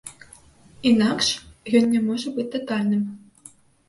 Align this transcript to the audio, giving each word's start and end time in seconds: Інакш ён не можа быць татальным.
Інакш 0.91 1.27
ён 1.79 1.85
не 1.91 2.01
можа 2.07 2.33
быць 2.39 2.47
татальным. 2.57 3.03